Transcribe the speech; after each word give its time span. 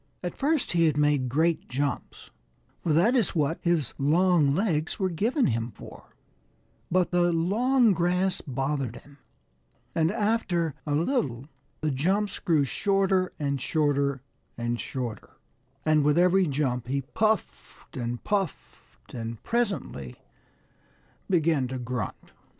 At 0.23 0.35
first 0.35 0.71
he 0.71 0.87
had 0.87 0.97
made 0.97 1.29
great 1.29 1.69
jumps, 1.69 2.31
for 2.81 2.91
that 2.91 3.15
is 3.15 3.35
what 3.35 3.59
his 3.61 3.93
long 3.99 4.55
legs 4.55 4.97
were 4.97 5.11
given 5.11 5.45
him 5.45 5.69
for; 5.69 6.15
but 6.89 7.11
the 7.11 7.31
long 7.31 7.93
grass 7.93 8.41
bothered 8.41 8.95
him, 8.95 9.19
and 9.93 10.09
after 10.09 10.73
a 10.87 10.95
little 10.95 11.45
the 11.81 11.91
jumps 11.91 12.39
grew 12.39 12.65
shorter 12.65 13.31
and 13.37 13.61
shorter 13.61 14.23
and 14.57 14.79
shorter, 14.81 15.37
and 15.85 16.03
with 16.03 16.17
every 16.17 16.47
jump 16.47 16.87
he 16.87 17.01
puffed 17.03 17.95
and 17.95 18.23
puffed 18.23 19.13
and 19.13 19.43
presently 19.43 20.15
began 21.29 21.67
to 21.67 21.77
grunt. 21.77 22.31